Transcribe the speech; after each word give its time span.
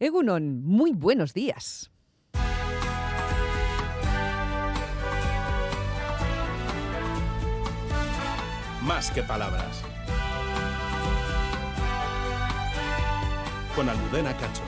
Egunon, 0.00 0.62
muy 0.62 0.92
buenos 0.92 1.34
días. 1.34 1.90
Más 8.80 9.10
que 9.10 9.24
palabras. 9.24 9.82
Con 13.74 13.88
Almudena 13.88 14.36
Cacho. 14.36 14.62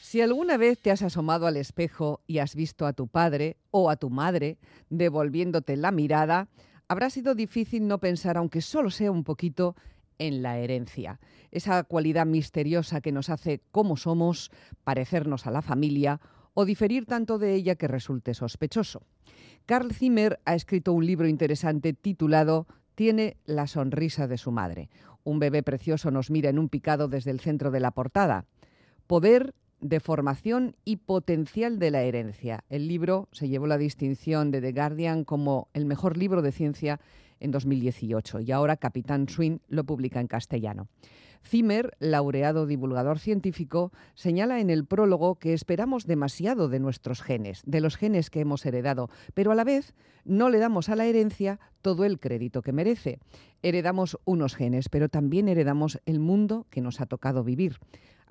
Si 0.00 0.22
alguna 0.22 0.56
vez 0.56 0.78
te 0.78 0.90
has 0.90 1.02
asomado 1.02 1.46
al 1.46 1.58
espejo 1.58 2.22
y 2.26 2.38
has 2.38 2.54
visto 2.54 2.86
a 2.86 2.94
tu 2.94 3.08
padre 3.08 3.58
o 3.70 3.90
a 3.90 3.96
tu 3.96 4.08
madre 4.08 4.56
devolviéndote 4.88 5.76
la 5.76 5.90
mirada, 5.90 6.48
habrá 6.88 7.10
sido 7.10 7.34
difícil 7.34 7.86
no 7.86 7.98
pensar, 7.98 8.38
aunque 8.38 8.62
solo 8.62 8.90
sea 8.90 9.10
un 9.10 9.22
poquito, 9.22 9.76
en 10.18 10.42
la 10.42 10.58
herencia, 10.58 11.20
esa 11.50 11.82
cualidad 11.84 12.26
misteriosa 12.26 13.00
que 13.00 13.12
nos 13.12 13.30
hace 13.30 13.60
como 13.70 13.96
somos, 13.96 14.50
parecernos 14.84 15.46
a 15.46 15.50
la 15.50 15.62
familia 15.62 16.20
o 16.54 16.64
diferir 16.64 17.06
tanto 17.06 17.38
de 17.38 17.54
ella 17.54 17.76
que 17.76 17.88
resulte 17.88 18.34
sospechoso. 18.34 19.02
Carl 19.66 19.92
Zimmer 19.92 20.40
ha 20.44 20.54
escrito 20.54 20.92
un 20.92 21.06
libro 21.06 21.28
interesante 21.28 21.92
titulado 21.92 22.66
Tiene 22.94 23.36
la 23.44 23.66
sonrisa 23.66 24.26
de 24.26 24.38
su 24.38 24.50
madre. 24.50 24.90
Un 25.24 25.38
bebé 25.38 25.62
precioso 25.62 26.10
nos 26.10 26.30
mira 26.30 26.50
en 26.50 26.58
un 26.58 26.68
picado 26.68 27.08
desde 27.08 27.30
el 27.30 27.40
centro 27.40 27.70
de 27.70 27.80
la 27.80 27.92
portada. 27.92 28.44
Poder 29.06 29.54
de 29.80 30.00
formación 30.00 30.76
y 30.84 30.96
potencial 30.96 31.78
de 31.78 31.90
la 31.90 32.02
herencia. 32.02 32.64
El 32.68 32.86
libro 32.86 33.28
se 33.32 33.48
llevó 33.48 33.66
la 33.66 33.78
distinción 33.78 34.50
de 34.50 34.60
The 34.60 34.72
Guardian 34.72 35.24
como 35.24 35.68
el 35.74 35.86
mejor 35.86 36.16
libro 36.16 36.40
de 36.40 36.52
ciencia 36.52 37.00
en 37.42 37.50
2018 37.50 38.40
y 38.40 38.52
ahora 38.52 38.76
Capitán 38.76 39.28
Swing 39.28 39.58
lo 39.68 39.84
publica 39.84 40.20
en 40.20 40.28
castellano. 40.28 40.88
Zimmer, 41.44 41.96
laureado 41.98 42.66
divulgador 42.66 43.18
científico, 43.18 43.92
señala 44.14 44.60
en 44.60 44.70
el 44.70 44.86
prólogo 44.86 45.36
que 45.36 45.52
esperamos 45.52 46.06
demasiado 46.06 46.68
de 46.68 46.78
nuestros 46.78 47.20
genes, 47.20 47.62
de 47.66 47.80
los 47.80 47.96
genes 47.96 48.30
que 48.30 48.40
hemos 48.40 48.64
heredado, 48.64 49.10
pero 49.34 49.52
a 49.52 49.54
la 49.54 49.64
vez 49.64 49.94
no 50.24 50.50
le 50.50 50.58
damos 50.58 50.88
a 50.88 50.96
la 50.96 51.06
herencia 51.06 51.58
todo 51.82 52.04
el 52.04 52.20
crédito 52.20 52.62
que 52.62 52.72
merece. 52.72 53.18
Heredamos 53.62 54.18
unos 54.24 54.54
genes, 54.54 54.88
pero 54.88 55.08
también 55.08 55.48
heredamos 55.48 56.00
el 56.06 56.20
mundo 56.20 56.66
que 56.70 56.80
nos 56.80 57.00
ha 57.00 57.06
tocado 57.06 57.42
vivir. 57.42 57.78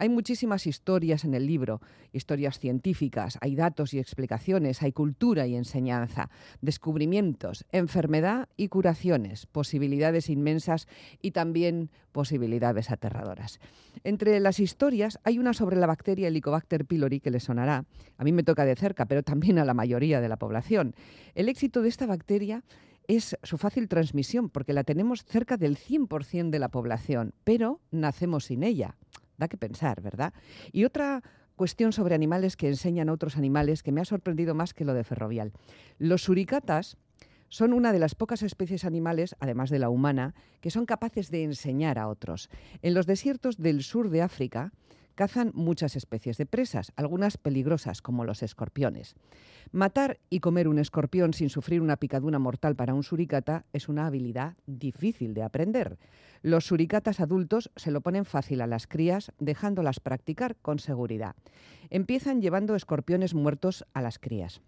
Hay 0.01 0.09
muchísimas 0.09 0.65
historias 0.65 1.25
en 1.25 1.35
el 1.35 1.45
libro, 1.45 1.79
historias 2.11 2.57
científicas, 2.57 3.37
hay 3.39 3.55
datos 3.55 3.93
y 3.93 3.99
explicaciones, 3.99 4.81
hay 4.81 4.93
cultura 4.93 5.45
y 5.45 5.55
enseñanza, 5.55 6.31
descubrimientos, 6.59 7.65
enfermedad 7.71 8.49
y 8.57 8.69
curaciones, 8.69 9.45
posibilidades 9.45 10.27
inmensas 10.31 10.87
y 11.21 11.33
también 11.33 11.91
posibilidades 12.13 12.89
aterradoras. 12.89 13.59
Entre 14.03 14.39
las 14.39 14.59
historias 14.59 15.19
hay 15.23 15.37
una 15.37 15.53
sobre 15.53 15.75
la 15.75 15.85
bacteria 15.85 16.29
Helicobacter 16.29 16.85
pylori 16.85 17.19
que 17.19 17.29
le 17.29 17.39
sonará. 17.39 17.85
A 18.17 18.23
mí 18.23 18.31
me 18.31 18.41
toca 18.41 18.65
de 18.65 18.75
cerca, 18.75 19.05
pero 19.05 19.21
también 19.21 19.59
a 19.59 19.65
la 19.65 19.75
mayoría 19.75 20.19
de 20.19 20.29
la 20.29 20.37
población. 20.37 20.95
El 21.35 21.47
éxito 21.47 21.83
de 21.83 21.89
esta 21.89 22.07
bacteria 22.07 22.63
es 23.07 23.37
su 23.43 23.59
fácil 23.59 23.87
transmisión, 23.87 24.49
porque 24.49 24.73
la 24.73 24.83
tenemos 24.83 25.23
cerca 25.25 25.57
del 25.57 25.77
100% 25.77 26.49
de 26.49 26.57
la 26.57 26.69
población, 26.69 27.35
pero 27.43 27.81
nacemos 27.91 28.45
sin 28.45 28.63
ella. 28.63 28.97
Da 29.41 29.47
que 29.47 29.57
pensar, 29.57 30.01
¿verdad? 30.01 30.35
Y 30.71 30.85
otra 30.85 31.23
cuestión 31.55 31.93
sobre 31.93 32.13
animales 32.13 32.55
que 32.55 32.67
enseñan 32.67 33.09
a 33.09 33.13
otros 33.13 33.37
animales 33.37 33.81
que 33.81 33.91
me 33.91 33.99
ha 33.99 34.05
sorprendido 34.05 34.53
más 34.53 34.75
que 34.75 34.85
lo 34.85 34.93
de 34.93 35.03
ferrovial. 35.03 35.51
Los 35.97 36.21
suricatas 36.21 36.95
son 37.49 37.73
una 37.73 37.91
de 37.91 37.97
las 37.97 38.13
pocas 38.13 38.43
especies 38.43 38.85
animales, 38.85 39.35
además 39.39 39.71
de 39.71 39.79
la 39.79 39.89
humana, 39.89 40.35
que 40.59 40.69
son 40.69 40.85
capaces 40.85 41.31
de 41.31 41.43
enseñar 41.43 41.97
a 41.97 42.07
otros. 42.07 42.51
En 42.83 42.93
los 42.93 43.07
desiertos 43.07 43.57
del 43.57 43.81
sur 43.81 44.11
de 44.11 44.21
África 44.21 44.73
cazan 45.21 45.51
muchas 45.53 45.95
especies 45.95 46.37
de 46.37 46.47
presas, 46.47 46.93
algunas 46.95 47.37
peligrosas 47.37 48.01
como 48.01 48.25
los 48.25 48.41
escorpiones. 48.41 49.13
Matar 49.71 50.19
y 50.31 50.39
comer 50.39 50.67
un 50.67 50.79
escorpión 50.79 51.35
sin 51.35 51.51
sufrir 51.51 51.79
una 51.79 51.97
picadura 51.97 52.39
mortal 52.39 52.75
para 52.75 52.95
un 52.95 53.03
suricata 53.03 53.63
es 53.71 53.87
una 53.87 54.07
habilidad 54.07 54.55
difícil 54.65 55.35
de 55.35 55.43
aprender. 55.43 55.99
Los 56.41 56.65
suricatas 56.65 57.19
adultos 57.19 57.69
se 57.75 57.91
lo 57.91 58.01
ponen 58.01 58.25
fácil 58.25 58.61
a 58.61 58.65
las 58.65 58.87
crías, 58.87 59.31
dejándolas 59.37 59.99
practicar 59.99 60.55
con 60.55 60.79
seguridad. 60.79 61.35
Empiezan 61.91 62.41
llevando 62.41 62.73
escorpiones 62.73 63.35
muertos 63.35 63.85
a 63.93 64.01
las 64.01 64.17
crías. 64.17 64.61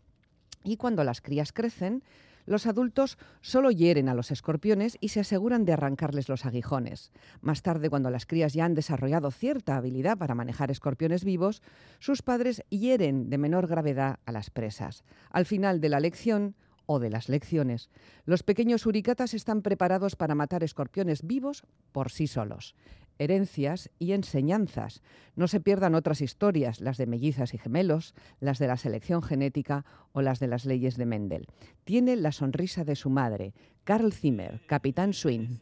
Y 0.64 0.78
cuando 0.78 1.04
las 1.04 1.22
crías 1.22 1.52
crecen, 1.52 2.04
los 2.46 2.66
adultos 2.68 3.18
solo 3.42 3.72
hieren 3.72 4.10
a 4.10 4.14
los 4.14 4.32
escorpiones 4.32 4.98
y 5.00 5.10
se 5.10 5.20
aseguran 5.20 5.66
de 5.66 5.74
arrancarles 5.74 6.30
los 6.30 6.46
aguijones. 6.46 7.12
Más 7.42 7.62
tarde, 7.62 7.90
cuando 7.90 8.10
las 8.10 8.26
crías 8.26 8.54
ya 8.54 8.66
han 8.66 8.74
desarrollado 8.74 9.32
cierta 9.32 9.76
habilidad 9.76 10.18
para 10.18 10.36
manejar 10.36 10.72
escorpiones 10.72 11.24
vivos, 11.24 11.62
sus 12.00 12.22
padres 12.22 12.64
hieren 12.70 13.30
de 13.30 13.38
menor 13.38 13.68
gravedad 13.68 14.20
a 14.26 14.32
las 14.32 14.50
presas. 14.50 15.04
Al 15.30 15.46
final 15.46 15.82
de 15.82 15.90
la 15.90 16.00
lección, 16.00 16.56
o 16.86 17.00
de 17.00 17.10
las 17.10 17.30
lecciones, 17.30 17.90
los 18.26 18.44
pequeños 18.44 18.86
uricatas 18.86 19.34
están 19.34 19.62
preparados 19.62 20.18
para 20.18 20.36
matar 20.36 20.64
escorpiones 20.64 21.26
vivos 21.26 21.64
por 21.94 22.12
sí 22.12 22.28
solos 22.28 22.76
herencias 23.20 23.90
y 24.00 24.14
enseñanzas. 24.14 25.02
No 25.36 25.48
se 25.48 25.60
pierdan 25.60 25.96
otras 25.96 26.22
historias, 26.22 26.82
las 26.82 26.98
de 26.98 27.08
mellizas 27.08 27.54
y 27.54 27.58
gemelos, 27.58 28.14
las 28.40 28.60
de 28.60 28.68
la 28.68 28.78
selección 28.78 29.22
genética 29.22 29.86
o 30.12 30.22
las 30.22 30.40
de 30.40 30.48
las 30.48 30.66
leyes 30.66 30.98
de 30.98 31.06
Mendel. 31.06 31.48
Tiene 31.84 32.16
la 32.16 32.32
sonrisa 32.32 32.84
de 32.84 32.96
su 32.96 33.10
madre, 33.10 33.54
Carl 33.84 34.14
Zimmer, 34.14 34.62
Capitán 34.68 35.14
Swing. 35.14 35.58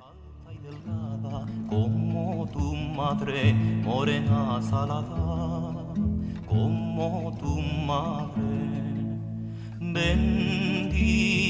Como 1.69 2.47
tu 2.51 2.75
madre, 2.75 3.53
morena 3.53 4.61
salada, 4.61 5.94
como 6.47 7.38
tu 7.40 7.61
madre. 7.85 8.81
Bendita 9.94 11.41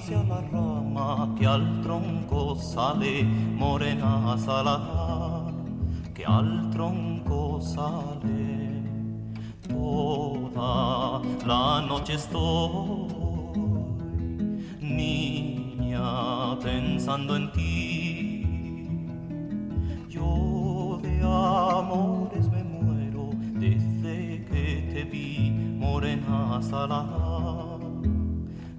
sea 0.00 0.22
la 0.22 0.40
rama 0.42 1.34
que 1.38 1.46
al 1.46 1.82
tronco 1.82 2.56
sale, 2.56 3.24
morena 3.24 4.38
salada 4.38 5.23
que 6.14 6.24
al 6.24 6.70
tronco 6.70 7.60
sale. 7.60 8.82
Toda 9.68 11.20
la 11.46 11.84
noche 11.86 12.14
estoy, 12.14 13.08
niña, 14.80 16.58
pensando 16.60 17.36
en 17.36 17.52
ti. 17.52 18.46
Yo 20.08 21.00
de 21.02 21.20
amores 21.22 22.48
me 22.50 22.62
muero 22.62 23.30
desde 23.54 24.44
que 24.44 24.90
te 24.92 25.04
vi, 25.04 25.50
morena 25.78 26.60
salada, 26.62 27.78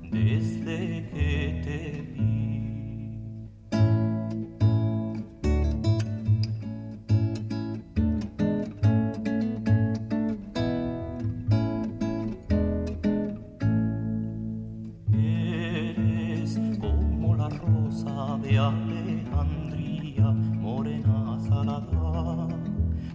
desde 0.10 1.10
que 1.12 1.62
te 1.66 2.14
vi. 2.14 2.35